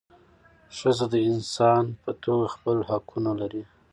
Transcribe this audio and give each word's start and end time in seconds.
ښځه 0.77 1.05
د 1.13 1.15
انسان 1.31 1.83
په 2.01 2.11
توګه 2.23 2.45
خپل 2.55 2.77
حقونه 2.89 3.31
لري. 3.41 3.63